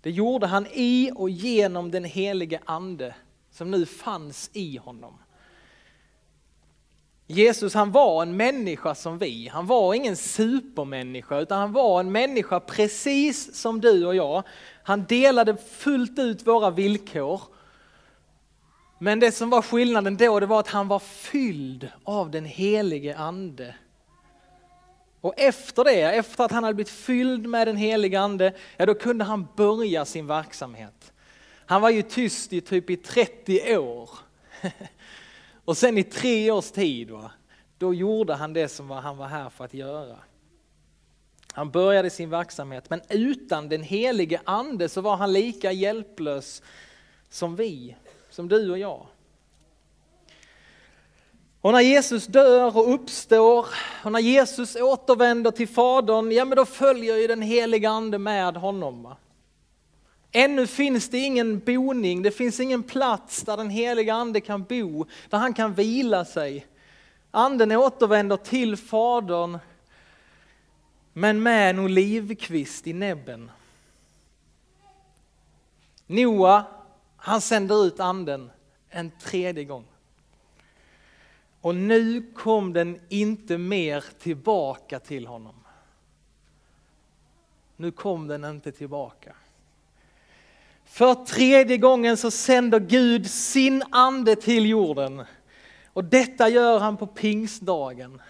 det 0.00 0.10
gjorde 0.10 0.46
han 0.46 0.66
i 0.72 1.10
och 1.14 1.30
genom 1.30 1.90
den 1.90 2.04
helige 2.04 2.60
ande 2.64 3.14
som 3.50 3.70
nu 3.70 3.86
fanns 3.86 4.50
i 4.52 4.76
honom. 4.76 5.18
Jesus 7.26 7.74
han 7.74 7.92
var 7.92 8.22
en 8.22 8.36
människa 8.36 8.94
som 8.94 9.18
vi, 9.18 9.48
han 9.48 9.66
var 9.66 9.94
ingen 9.94 10.16
supermänniska 10.16 11.38
utan 11.38 11.58
han 11.58 11.72
var 11.72 12.00
en 12.00 12.12
människa 12.12 12.60
precis 12.60 13.60
som 13.60 13.80
du 13.80 14.06
och 14.06 14.14
jag. 14.14 14.42
Han 14.82 15.04
delade 15.04 15.56
fullt 15.56 16.18
ut 16.18 16.46
våra 16.46 16.70
villkor. 16.70 17.42
Men 18.98 19.20
det 19.20 19.32
som 19.32 19.50
var 19.50 19.62
skillnaden 19.62 20.16
då 20.16 20.40
det 20.40 20.46
var 20.46 20.60
att 20.60 20.68
han 20.68 20.88
var 20.88 20.98
fylld 20.98 21.88
av 22.04 22.30
den 22.30 22.44
helige 22.44 23.16
ande. 23.16 23.74
Och 25.20 25.34
efter 25.36 25.84
det, 25.84 26.02
efter 26.02 26.44
att 26.44 26.52
han 26.52 26.64
hade 26.64 26.74
blivit 26.74 26.92
fylld 26.92 27.46
med 27.46 27.68
den 27.68 27.76
helige 27.76 28.20
ande, 28.20 28.52
ja 28.76 28.86
då 28.86 28.94
kunde 28.94 29.24
han 29.24 29.48
börja 29.56 30.04
sin 30.04 30.26
verksamhet. 30.26 31.12
Han 31.66 31.82
var 31.82 31.90
ju 31.90 32.02
tyst 32.02 32.52
i 32.52 32.60
typ 32.60 32.90
i 32.90 32.96
30 32.96 33.76
år. 33.76 34.10
Och 35.64 35.76
sen 35.76 35.98
i 35.98 36.04
tre 36.04 36.50
års 36.50 36.70
tid, 36.70 37.10
va, 37.10 37.30
då 37.78 37.94
gjorde 37.94 38.34
han 38.34 38.52
det 38.52 38.68
som 38.68 38.90
han 38.90 39.16
var 39.16 39.26
här 39.26 39.48
för 39.48 39.64
att 39.64 39.74
göra. 39.74 40.16
Han 41.52 41.70
började 41.70 42.10
sin 42.10 42.30
verksamhet, 42.30 42.90
men 42.90 43.00
utan 43.08 43.68
den 43.68 43.82
helige 43.82 44.40
ande 44.44 44.88
så 44.88 45.00
var 45.00 45.16
han 45.16 45.32
lika 45.32 45.72
hjälplös 45.72 46.62
som 47.28 47.56
vi, 47.56 47.96
som 48.30 48.48
du 48.48 48.70
och 48.70 48.78
jag. 48.78 49.06
Och 51.60 51.72
när 51.72 51.80
Jesus 51.80 52.26
dör 52.26 52.76
och 52.76 52.94
uppstår 52.94 53.66
och 54.04 54.12
när 54.12 54.20
Jesus 54.20 54.76
återvänder 54.76 55.50
till 55.50 55.68
Fadern, 55.68 56.32
ja 56.32 56.44
men 56.44 56.56
då 56.56 56.64
följer 56.64 57.16
ju 57.16 57.26
den 57.26 57.42
heliga 57.42 57.90
ande 57.90 58.18
med 58.18 58.56
honom. 58.56 59.02
Va? 59.02 59.16
Ännu 60.36 60.66
finns 60.66 61.08
det 61.08 61.18
ingen 61.18 61.58
boning, 61.58 62.22
det 62.22 62.30
finns 62.30 62.60
ingen 62.60 62.82
plats 62.82 63.42
där 63.42 63.56
den 63.56 63.70
heliga 63.70 64.14
ande 64.14 64.40
kan 64.40 64.64
bo, 64.64 65.06
där 65.28 65.38
han 65.38 65.54
kan 65.54 65.74
vila 65.74 66.24
sig. 66.24 66.66
Anden 67.30 67.72
återvänder 67.72 68.36
till 68.36 68.76
Fadern, 68.76 69.58
men 71.12 71.42
med 71.42 71.70
en 71.70 71.78
olivkvist 71.78 72.86
i 72.86 72.92
näbben. 72.92 73.50
Noa, 76.06 76.64
han 77.16 77.40
sänder 77.40 77.86
ut 77.86 78.00
anden 78.00 78.50
en 78.88 79.10
tredje 79.10 79.64
gång. 79.64 79.84
Och 81.60 81.74
nu 81.74 82.32
kom 82.34 82.72
den 82.72 83.00
inte 83.08 83.58
mer 83.58 84.04
tillbaka 84.18 85.00
till 85.00 85.26
honom. 85.26 85.54
Nu 87.76 87.90
kom 87.90 88.26
den 88.26 88.44
inte 88.44 88.72
tillbaka. 88.72 89.34
För 90.84 91.14
tredje 91.14 91.76
gången 91.76 92.16
så 92.16 92.30
sänder 92.30 92.80
Gud 92.80 93.30
sin 93.30 93.82
ande 93.90 94.36
till 94.36 94.66
jorden. 94.66 95.24
Och 95.92 96.04
detta 96.04 96.48
gör 96.48 96.78
han 96.78 96.96
på 96.96 97.06
pingstdagen. 97.06 98.22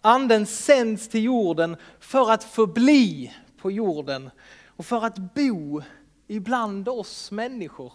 Anden 0.00 0.46
sänds 0.46 1.08
till 1.08 1.24
jorden 1.24 1.76
för 2.00 2.30
att 2.30 2.44
förbli 2.44 3.34
på 3.60 3.70
jorden 3.70 4.30
och 4.66 4.86
för 4.86 5.04
att 5.04 5.18
bo 5.18 5.82
ibland 6.26 6.88
oss 6.88 7.30
människor. 7.30 7.92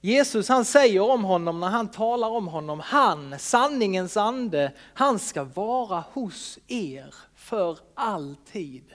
Jesus 0.00 0.48
han 0.48 0.64
säger 0.64 1.00
om 1.10 1.24
honom 1.24 1.60
när 1.60 1.68
han 1.68 1.90
talar 1.90 2.28
om 2.28 2.48
honom, 2.48 2.80
han, 2.84 3.38
sanningens 3.38 4.16
ande, 4.16 4.72
han 4.94 5.18
ska 5.18 5.44
vara 5.44 6.04
hos 6.12 6.58
er 6.66 7.14
för 7.34 7.78
alltid 7.94 8.94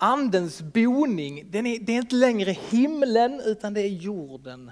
andens 0.00 0.62
boning, 0.62 1.50
den 1.50 1.66
är, 1.66 1.78
det 1.78 1.92
är 1.92 1.96
inte 1.96 2.14
längre 2.14 2.50
himlen 2.50 3.40
utan 3.44 3.74
det 3.74 3.80
är 3.80 3.88
jorden. 3.88 4.70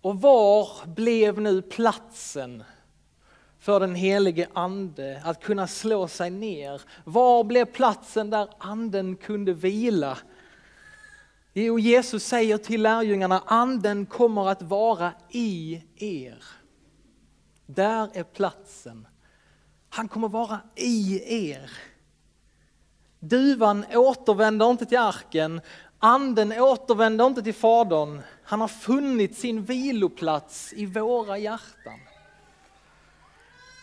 Och 0.00 0.20
var 0.20 0.86
blev 0.86 1.40
nu 1.40 1.62
platsen 1.62 2.62
för 3.58 3.80
den 3.80 3.94
helige 3.94 4.48
ande 4.52 5.22
att 5.24 5.42
kunna 5.42 5.66
slå 5.66 6.08
sig 6.08 6.30
ner? 6.30 6.82
Var 7.04 7.44
blev 7.44 7.64
platsen 7.64 8.30
där 8.30 8.48
anden 8.58 9.16
kunde 9.16 9.52
vila? 9.52 10.18
Jo, 11.52 11.78
Jesus 11.78 12.24
säger 12.24 12.58
till 12.58 12.82
lärjungarna, 12.82 13.42
anden 13.46 14.06
kommer 14.06 14.48
att 14.48 14.62
vara 14.62 15.12
i 15.30 15.82
er. 15.96 16.44
Där 17.66 18.10
är 18.14 18.24
platsen. 18.24 19.06
Han 19.88 20.08
kommer 20.08 20.28
vara 20.28 20.60
i 20.76 21.22
er. 21.50 21.70
Duvan 23.24 23.84
återvänder 23.94 24.70
inte 24.70 24.86
till 24.86 24.98
arken, 24.98 25.60
anden 25.98 26.52
återvänder 26.52 27.26
inte 27.26 27.42
till 27.42 27.54
Fadern. 27.54 28.22
Han 28.44 28.60
har 28.60 28.68
funnit 28.68 29.38
sin 29.38 29.64
viloplats 29.64 30.72
i 30.72 30.86
våra 30.86 31.38
hjärtan. 31.38 32.00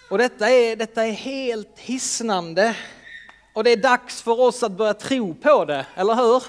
Och 0.10 0.18
detta 0.18 0.50
är, 0.50 0.76
detta 0.76 1.06
är 1.06 1.12
helt 1.12 1.80
hisnande. 1.80 2.76
Och 3.54 3.64
det 3.64 3.72
är 3.72 3.78
dags 3.78 4.22
för 4.22 4.40
oss 4.40 4.64
att 4.64 4.72
börja 4.72 4.94
tro 4.94 5.34
på 5.34 5.66
det, 5.66 5.86
eller 5.96 6.16
hur? 6.16 6.44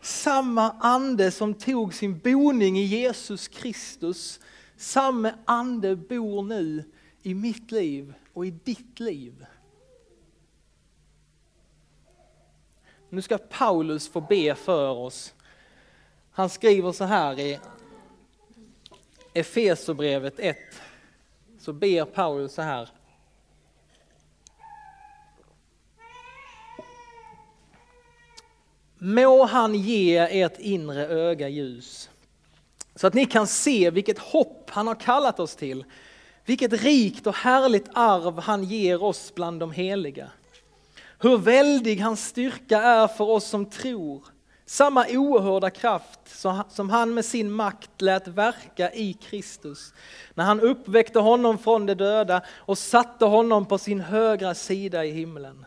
Samma 0.00 0.70
ande 0.80 1.30
som 1.30 1.54
tog 1.54 1.94
sin 1.94 2.18
boning 2.18 2.78
i 2.78 2.84
Jesus 2.84 3.48
Kristus, 3.48 4.40
samma 4.76 5.32
ande 5.44 5.96
bor 5.96 6.42
nu 6.42 6.84
i 7.22 7.34
mitt 7.34 7.70
liv 7.70 8.14
och 8.36 8.46
i 8.46 8.50
ditt 8.50 9.00
liv. 9.00 9.46
Nu 13.08 13.22
ska 13.22 13.38
Paulus 13.38 14.08
få 14.08 14.20
be 14.20 14.54
för 14.54 14.90
oss. 14.90 15.34
Han 16.30 16.50
skriver 16.50 16.92
så 16.92 17.04
här 17.04 17.40
i 17.40 17.60
Efesobrevet 19.34 20.38
1. 20.38 20.58
Så 21.58 21.72
ber 21.72 22.04
Paulus 22.04 22.52
så 22.52 22.62
här. 22.62 22.88
Må 28.98 29.44
han 29.44 29.74
ge 29.74 30.16
ert 30.16 30.58
inre 30.58 31.06
öga 31.06 31.48
ljus 31.48 32.10
så 32.94 33.06
att 33.06 33.14
ni 33.14 33.26
kan 33.26 33.46
se 33.46 33.90
vilket 33.90 34.18
hopp 34.18 34.70
han 34.70 34.86
har 34.86 34.94
kallat 34.94 35.40
oss 35.40 35.56
till, 35.56 35.84
vilket 36.46 36.72
rikt 36.72 37.26
och 37.26 37.34
härligt 37.34 37.88
arv 37.92 38.38
han 38.38 38.64
ger 38.64 39.02
oss 39.02 39.32
bland 39.34 39.60
de 39.60 39.72
heliga. 39.72 40.30
Hur 41.18 41.38
väldig 41.38 42.00
hans 42.00 42.26
styrka 42.26 42.82
är 42.82 43.06
för 43.06 43.24
oss 43.24 43.44
som 43.44 43.66
tror, 43.66 44.24
samma 44.66 45.06
oerhörda 45.08 45.70
kraft 45.70 46.20
som 46.68 46.90
han 46.90 47.14
med 47.14 47.24
sin 47.24 47.52
makt 47.52 48.02
lät 48.02 48.28
verka 48.28 48.92
i 48.92 49.12
Kristus 49.12 49.94
när 50.34 50.44
han 50.44 50.60
uppväckte 50.60 51.18
honom 51.18 51.58
från 51.58 51.86
de 51.86 51.94
döda 51.94 52.42
och 52.48 52.78
satte 52.78 53.24
honom 53.24 53.66
på 53.66 53.78
sin 53.78 54.00
högra 54.00 54.54
sida 54.54 55.04
i 55.04 55.10
himlen. 55.10 55.66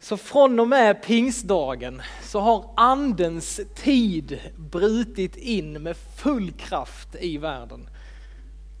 Så 0.00 0.16
från 0.16 0.60
och 0.60 0.68
med 0.68 1.02
pingstdagen 1.02 2.02
så 2.22 2.40
har 2.40 2.74
andens 2.76 3.60
tid 3.76 4.40
brutit 4.56 5.36
in 5.36 5.82
med 5.82 5.96
full 6.22 6.52
kraft 6.52 7.16
i 7.20 7.38
världen. 7.38 7.88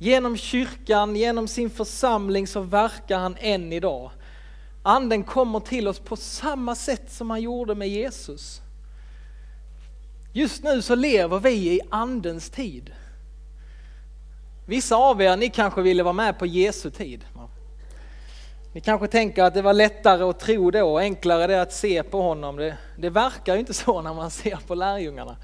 Genom 0.02 0.36
kyrkan, 0.36 1.16
genom 1.16 1.48
sin 1.48 1.70
församling 1.70 2.46
så 2.46 2.60
verkar 2.60 3.18
han 3.18 3.36
än 3.40 3.72
idag. 3.72 4.10
Anden 4.82 5.24
kommer 5.24 5.60
till 5.60 5.88
oss 5.88 5.98
på 5.98 6.16
samma 6.16 6.74
sätt 6.74 7.12
som 7.12 7.30
han 7.30 7.42
gjorde 7.42 7.74
med 7.74 7.88
Jesus. 7.88 8.60
Just 10.32 10.62
nu 10.62 10.82
så 10.82 10.94
lever 10.94 11.38
vi 11.38 11.50
i 11.50 11.80
andens 11.90 12.50
tid. 12.50 12.92
Vissa 14.66 14.96
av 14.96 15.22
er, 15.22 15.36
ni 15.36 15.50
kanske 15.50 15.82
ville 15.82 16.02
vara 16.02 16.12
med 16.12 16.38
på 16.38 16.46
Jesu 16.46 16.90
tid. 16.90 17.24
Ni 18.72 18.80
kanske 18.80 19.08
tänker 19.08 19.44
att 19.44 19.54
det 19.54 19.62
var 19.62 19.72
lättare 19.72 20.22
att 20.22 20.40
tro 20.40 20.70
då, 20.70 20.98
enklare 20.98 21.46
det 21.46 21.62
att 21.62 21.72
se 21.72 22.02
på 22.02 22.22
honom. 22.22 22.56
Det, 22.56 22.76
det 22.98 23.10
verkar 23.10 23.54
ju 23.54 23.60
inte 23.60 23.74
så 23.74 24.02
när 24.02 24.14
man 24.14 24.30
ser 24.30 24.58
på 24.66 24.74
lärjungarna. 24.74 25.36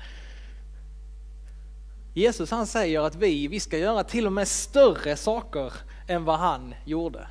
Jesus 2.16 2.50
han 2.50 2.66
säger 2.66 3.00
att 3.00 3.14
vi, 3.14 3.48
vi 3.48 3.60
ska 3.60 3.78
göra 3.78 4.04
till 4.04 4.26
och 4.26 4.32
med 4.32 4.48
större 4.48 5.16
saker 5.16 5.72
än 6.08 6.24
vad 6.24 6.38
han 6.38 6.74
gjorde. 6.84 7.28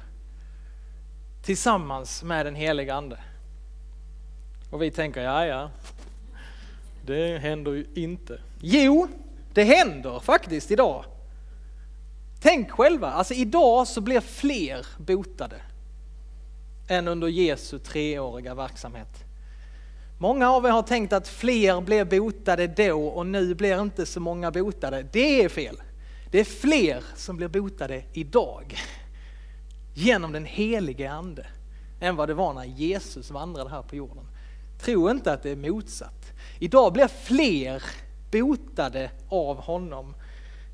Tillsammans 1.44 2.24
med 2.24 2.46
den 2.46 2.56
heliga 2.56 2.96
ande. 2.96 3.20
Och 4.72 4.82
vi 4.82 4.92
tänker, 4.92 5.22
ja 5.22 5.46
ja, 5.46 5.70
det 7.06 7.38
händer 7.38 7.72
ju 7.72 7.86
inte. 7.96 8.40
Jo, 8.62 9.08
det 9.54 9.64
händer 9.64 10.20
faktiskt 10.20 10.72
idag. 10.72 11.06
Tänk 12.42 12.72
själva, 12.72 13.12
alltså 13.12 13.34
idag 13.34 13.88
så 13.88 14.02
blir 14.02 14.20
fler 14.20 14.86
botade 14.98 15.62
än 16.90 17.08
under 17.08 17.28
Jesu 17.28 17.80
treåriga 17.80 18.56
verksamhet. 18.56 19.26
Många 20.18 20.52
av 20.52 20.66
er 20.66 20.70
har 20.70 20.82
tänkt 20.82 21.14
att 21.14 21.28
fler 21.28 21.82
blev 21.82 22.10
botade 22.10 22.68
då 22.68 23.08
och 23.08 23.26
nu 23.26 23.56
blir 23.56 23.82
inte 23.82 24.06
så 24.06 24.20
många 24.20 24.52
botade. 24.52 25.08
Det 25.12 25.44
är 25.44 25.50
fel. 25.50 25.82
Det 26.32 26.40
är 26.40 26.44
fler 26.44 27.04
som 27.16 27.38
blir 27.38 27.48
botade 27.48 28.04
idag 28.14 28.78
genom 29.94 30.32
den 30.32 30.46
helige 30.46 31.12
ande 31.12 31.48
än 32.02 32.16
vad 32.16 32.30
det 32.30 32.34
var 32.34 32.54
när 32.54 32.64
Jesus 32.64 33.32
vandrade 33.32 33.70
här 33.70 33.82
på 33.82 33.96
jorden. 33.96 34.28
Tro 34.82 35.10
inte 35.10 35.34
att 35.34 35.44
det 35.44 35.52
är 35.52 35.56
motsatt. 35.56 36.32
Idag 36.60 36.94
blir 36.94 37.08
fler 37.08 37.84
botade 38.32 39.12
av 39.30 39.58
honom 39.58 40.16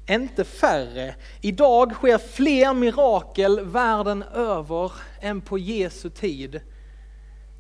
inte 0.10 0.44
färre. 0.44 1.16
Idag 1.42 1.94
sker 1.94 2.18
fler 2.18 2.74
mirakel 2.74 3.66
världen 3.66 4.24
över 4.24 4.92
än 5.22 5.42
på 5.42 5.58
Jesu 5.58 6.10
tid. 6.10 6.62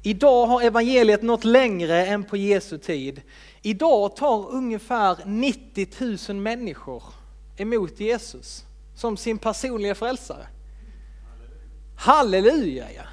Idag 0.03 0.45
har 0.45 0.61
evangeliet 0.61 1.21
nått 1.21 1.43
längre 1.43 2.05
än 2.05 2.23
på 2.23 2.37
Jesu 2.37 2.77
tid. 2.77 3.21
Idag 3.61 4.15
tar 4.15 4.51
ungefär 4.51 5.17
90 5.25 5.87
000 6.29 6.41
människor 6.41 7.03
emot 7.57 7.99
Jesus 7.99 8.65
som 8.95 9.17
sin 9.17 9.37
personliga 9.37 9.95
frälsare. 9.95 10.47
Halleluja! 11.97 12.85
Ja. 12.95 13.03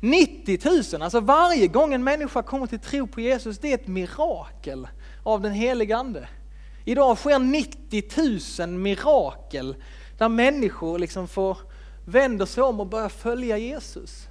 90 0.00 0.58
000, 0.92 1.02
alltså 1.02 1.20
varje 1.20 1.66
gång 1.66 1.94
en 1.94 2.04
människa 2.04 2.42
kommer 2.42 2.66
till 2.66 2.78
tro 2.78 3.06
på 3.06 3.20
Jesus, 3.20 3.58
det 3.58 3.70
är 3.70 3.74
ett 3.74 3.86
mirakel 3.86 4.88
av 5.24 5.40
den 5.40 5.52
Helige 5.52 5.96
Ande. 5.96 6.28
Idag 6.84 7.18
sker 7.18 7.38
90 7.38 8.66
000 8.66 8.68
mirakel 8.68 9.76
där 10.18 10.28
människor 10.28 10.98
liksom 10.98 11.28
får 11.28 11.58
vänder 12.06 12.46
sig 12.46 12.62
om 12.62 12.80
och 12.80 12.86
börjar 12.86 13.08
följa 13.08 13.58
Jesus. 13.58 14.29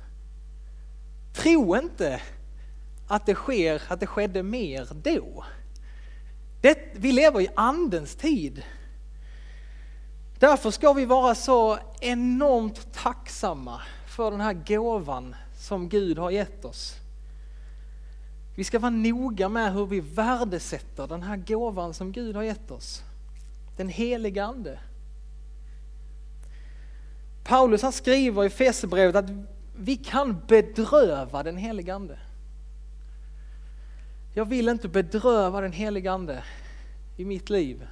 Tro 1.33 1.77
inte 1.77 2.21
att 3.07 3.25
det 3.25 3.35
sker, 3.35 3.81
att 3.87 3.99
det 3.99 4.07
skedde 4.07 4.43
mer 4.43 4.87
då. 5.03 5.45
Det, 6.61 6.77
vi 6.93 7.11
lever 7.11 7.41
i 7.41 7.47
andens 7.55 8.15
tid. 8.15 8.63
Därför 10.39 10.71
ska 10.71 10.93
vi 10.93 11.05
vara 11.05 11.35
så 11.35 11.77
enormt 12.01 12.93
tacksamma 12.93 13.81
för 14.07 14.31
den 14.31 14.41
här 14.41 14.53
gåvan 14.53 15.35
som 15.57 15.89
Gud 15.89 16.17
har 16.17 16.31
gett 16.31 16.65
oss. 16.65 16.95
Vi 18.55 18.63
ska 18.63 18.79
vara 18.79 18.89
noga 18.89 19.49
med 19.49 19.73
hur 19.73 19.85
vi 19.85 19.99
värdesätter 19.99 21.07
den 21.07 21.23
här 21.23 21.37
gåvan 21.37 21.93
som 21.93 22.11
Gud 22.11 22.35
har 22.35 22.43
gett 22.43 22.71
oss. 22.71 23.01
Den 23.77 23.89
heliga 23.89 24.45
Ande. 24.45 24.79
Paulus 27.43 27.81
han 27.81 27.91
skriver 27.91 28.45
i 28.45 28.49
Fesebrevet 28.49 29.15
att 29.15 29.29
vi 29.79 29.97
kan 29.97 30.41
bedröva 30.47 31.43
den 31.43 31.57
helige 31.57 31.95
Ande. 31.95 32.19
Jag 34.33 34.45
vill 34.45 34.69
inte 34.69 34.87
bedröva 34.87 35.61
den 35.61 35.71
helige 35.71 36.11
Ande 36.11 36.43
i 37.17 37.25
mitt 37.25 37.49
liv. 37.49 37.87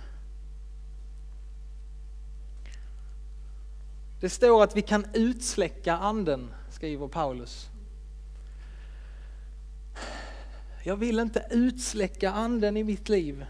Det 4.19 4.29
står 4.29 4.63
att 4.63 4.75
vi 4.75 4.81
kan 4.81 5.05
utsläcka 5.13 5.97
anden, 5.97 6.53
skriver 6.69 7.07
Paulus. 7.07 7.69
Jag 10.83 10.95
vill 10.97 11.19
inte 11.19 11.47
utsläcka 11.49 12.31
anden 12.31 12.77
i 12.77 12.83
mitt 12.83 13.09
liv. 13.09 13.45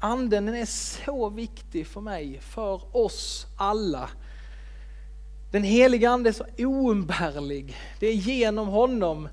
Anden 0.00 0.48
är 0.48 0.66
så 0.66 1.28
viktig 1.28 1.86
för 1.86 2.00
mig, 2.00 2.40
för 2.40 2.96
oss 2.96 3.46
alla. 3.56 4.10
Den 5.50 5.62
heliga 5.62 6.10
ande 6.10 6.30
är 6.30 6.32
så 6.32 6.44
oumbärlig. 6.58 7.76
Det 8.00 8.06
är 8.06 8.14
genom 8.14 8.68
honom 8.68 9.28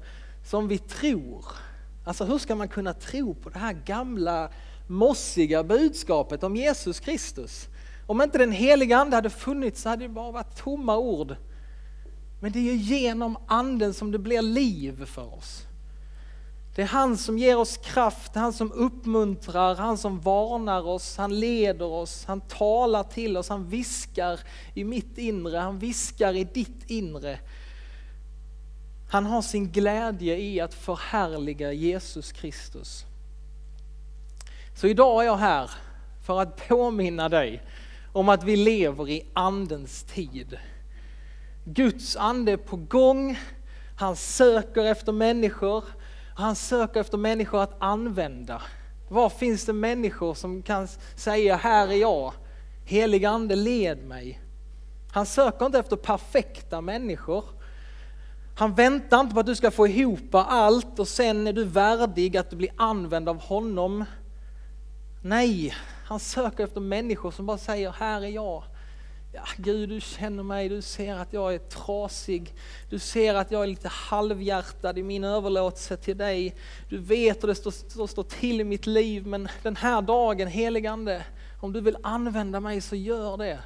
som 0.45 0.67
vi 0.67 0.77
tror. 0.77 1.45
Alltså 2.05 2.25
hur 2.25 2.37
ska 2.37 2.55
man 2.55 2.67
kunna 2.67 2.93
tro 2.93 3.33
på 3.33 3.49
det 3.49 3.59
här 3.59 3.73
gamla 3.73 4.49
mossiga 4.87 5.63
budskapet 5.63 6.43
om 6.43 6.55
Jesus 6.55 6.99
Kristus? 6.99 7.67
Om 8.07 8.21
inte 8.21 8.37
den 8.37 8.51
heliga 8.51 8.97
ande 8.97 9.15
hade 9.15 9.29
funnits 9.29 9.81
så 9.81 9.89
hade 9.89 10.03
det 10.03 10.09
bara 10.09 10.31
varit 10.31 10.57
tomma 10.57 10.97
ord. 10.97 11.35
Men 12.41 12.51
det 12.51 12.59
är 12.59 12.63
ju 12.63 12.75
genom 12.75 13.37
anden 13.47 13.93
som 13.93 14.11
det 14.11 14.19
blir 14.19 14.41
liv 14.41 15.05
för 15.05 15.33
oss. 15.33 15.61
Det 16.75 16.81
är 16.81 16.85
han 16.85 17.17
som 17.17 17.37
ger 17.37 17.57
oss 17.57 17.77
kraft, 17.77 18.35
han 18.35 18.53
som 18.53 18.71
uppmuntrar, 18.71 19.75
han 19.75 19.97
som 19.97 20.19
varnar 20.19 20.87
oss, 20.87 21.17
han 21.17 21.39
leder 21.39 21.85
oss, 21.85 22.25
han 22.25 22.41
talar 22.41 23.03
till 23.03 23.37
oss, 23.37 23.49
han 23.49 23.69
viskar 23.69 24.39
i 24.73 24.83
mitt 24.83 25.17
inre, 25.17 25.57
han 25.57 25.79
viskar 25.79 26.33
i 26.33 26.43
ditt 26.43 26.89
inre. 26.89 27.39
Han 29.09 29.25
har 29.25 29.41
sin 29.41 29.71
glädje 29.71 30.37
i 30.37 30.59
att 30.59 30.73
förhärliga 30.73 31.71
Jesus 31.71 32.31
Kristus. 32.31 33.05
Så 34.75 34.87
idag 34.87 35.21
är 35.21 35.25
jag 35.25 35.37
här 35.37 35.71
för 36.25 36.41
att 36.41 36.67
påminna 36.67 37.29
dig 37.29 37.61
om 38.13 38.29
att 38.29 38.43
vi 38.43 38.55
lever 38.55 39.09
i 39.09 39.25
andens 39.33 40.03
tid. 40.03 40.57
Guds 41.65 42.15
ande 42.15 42.51
är 42.51 42.57
på 42.57 42.75
gång, 42.77 43.39
han 43.97 44.15
söker 44.15 44.85
efter 44.85 45.11
människor, 45.11 45.83
han 46.35 46.55
söker 46.55 46.99
efter 46.99 47.17
människor 47.17 47.63
att 47.63 47.75
använda. 47.79 48.61
Var 49.09 49.29
finns 49.29 49.65
det 49.65 49.73
människor 49.73 50.33
som 50.33 50.61
kan 50.61 50.87
säga, 51.15 51.55
här 51.55 51.87
är 51.87 51.95
jag, 51.95 52.33
helig 52.85 53.25
ande 53.25 53.55
led 53.55 54.05
mig. 54.07 54.39
Han 55.11 55.25
söker 55.25 55.65
inte 55.65 55.79
efter 55.79 55.95
perfekta 55.95 56.81
människor. 56.81 57.43
Han 58.57 58.73
väntar 58.73 59.19
inte 59.19 59.33
på 59.33 59.39
att 59.39 59.45
du 59.45 59.55
ska 59.55 59.71
få 59.71 59.87
ihop 59.87 60.35
allt 60.35 60.99
och 60.99 61.07
sen 61.07 61.47
är 61.47 61.53
du 61.53 61.63
värdig 61.63 62.37
att 62.37 62.49
du 62.49 62.55
blir 62.55 62.73
använd 62.77 63.29
av 63.29 63.41
honom. 63.41 64.05
Nej, 65.23 65.73
han 66.05 66.19
söker 66.19 66.63
efter 66.63 66.81
människor 66.81 67.31
som 67.31 67.45
bara 67.45 67.57
säger, 67.57 67.91
här 67.91 68.21
är 68.21 68.27
jag. 68.27 68.63
Ja, 69.35 69.43
Gud, 69.57 69.89
du 69.89 70.01
känner 70.01 70.43
mig, 70.43 70.69
du 70.69 70.81
ser 70.81 71.15
att 71.15 71.33
jag 71.33 71.53
är 71.53 71.59
trasig. 71.59 72.53
Du 72.89 72.99
ser 72.99 73.35
att 73.35 73.51
jag 73.51 73.63
är 73.63 73.67
lite 73.67 73.87
halvhjärtad 73.87 74.97
i 74.97 75.03
min 75.03 75.23
överlåtelse 75.23 75.97
till 75.97 76.17
dig. 76.17 76.55
Du 76.89 76.97
vet 76.97 77.43
hur 77.43 77.47
det 77.47 77.55
står, 77.55 78.07
står 78.07 78.23
till 78.23 78.61
i 78.61 78.63
mitt 78.63 78.87
liv, 78.87 79.27
men 79.27 79.49
den 79.63 79.75
här 79.75 80.01
dagen, 80.01 80.47
heligande, 80.47 81.25
om 81.61 81.73
du 81.73 81.81
vill 81.81 81.97
använda 82.03 82.59
mig 82.59 82.81
så 82.81 82.95
gör 82.95 83.37
det. 83.37 83.59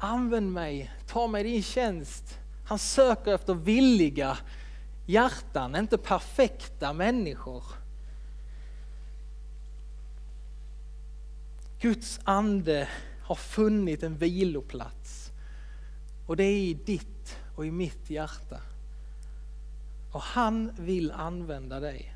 Använd 0.00 0.52
mig, 0.52 0.92
ta 1.06 1.26
mig 1.26 1.40
i 1.40 1.52
din 1.52 1.62
tjänst. 1.62 2.38
Han 2.66 2.78
söker 2.78 3.34
efter 3.34 3.54
villiga 3.54 4.38
hjärtan, 5.06 5.76
inte 5.76 5.98
perfekta 5.98 6.92
människor. 6.92 7.64
Guds 11.80 12.20
ande 12.24 12.88
har 13.24 13.34
funnit 13.34 14.02
en 14.02 14.16
viloplats. 14.16 15.32
Och 16.26 16.36
det 16.36 16.44
är 16.44 16.56
i 16.56 16.74
ditt 16.74 17.38
och 17.56 17.66
i 17.66 17.70
mitt 17.70 18.10
hjärta. 18.10 18.60
Och 20.12 20.20
han 20.20 20.72
vill 20.78 21.12
använda 21.12 21.80
dig. 21.80 22.14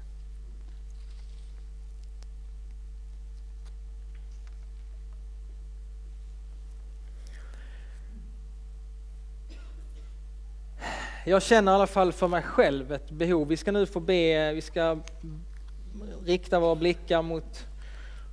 Jag 11.24 11.42
känner 11.42 11.72
i 11.72 11.74
alla 11.74 11.86
fall 11.86 12.12
för 12.12 12.28
mig 12.28 12.42
själv 12.42 12.92
ett 12.92 13.10
behov. 13.10 13.48
Vi 13.48 13.56
ska 13.56 13.72
nu 13.72 13.86
få 13.86 14.00
be, 14.00 14.52
vi 14.52 14.60
ska 14.60 14.98
rikta 16.24 16.60
våra 16.60 16.74
blickar 16.74 17.22
mot 17.22 17.67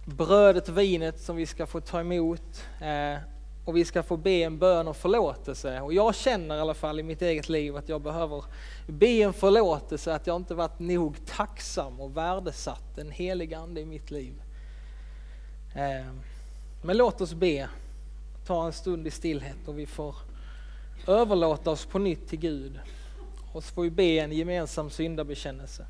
brödet 0.05 0.69
och 0.69 0.77
vinet 0.77 1.19
som 1.19 1.35
vi 1.35 1.45
ska 1.45 1.65
få 1.65 1.81
ta 1.81 1.99
emot 1.99 2.65
eh, 2.81 3.17
och 3.65 3.77
vi 3.77 3.85
ska 3.85 4.03
få 4.03 4.17
be 4.17 4.29
en 4.31 4.57
bön 4.57 4.87
om 4.87 4.93
förlåtelse. 4.93 5.81
Och 5.81 5.93
jag 5.93 6.15
känner 6.15 6.55
i 6.55 6.59
alla 6.59 6.73
fall 6.73 6.99
i 6.99 7.03
mitt 7.03 7.21
eget 7.21 7.49
liv 7.49 7.77
att 7.77 7.89
jag 7.89 8.01
behöver 8.01 8.43
be 8.87 9.07
en 9.07 9.33
förlåtelse, 9.33 10.15
att 10.15 10.27
jag 10.27 10.35
inte 10.35 10.55
varit 10.55 10.79
nog 10.79 11.25
tacksam 11.25 12.01
och 12.01 12.17
värdesatt 12.17 12.97
en 12.97 13.11
helig 13.11 13.53
ande 13.53 13.81
i 13.81 13.85
mitt 13.85 14.11
liv. 14.11 14.33
Eh, 15.75 16.05
men 16.83 16.97
låt 16.97 17.21
oss 17.21 17.33
be, 17.33 17.69
ta 18.47 18.65
en 18.65 18.73
stund 18.73 19.07
i 19.07 19.11
stillhet 19.11 19.67
och 19.67 19.79
vi 19.79 19.85
får 19.85 20.15
överlåta 21.07 21.71
oss 21.71 21.85
på 21.85 21.99
nytt 21.99 22.27
till 22.27 22.39
Gud. 22.39 22.79
Och 23.53 23.63
så 23.63 23.73
får 23.73 23.83
vi 23.83 23.89
be 23.89 24.03
en 24.19 24.31
gemensam 24.31 24.89
syndabekännelse. 24.89 25.85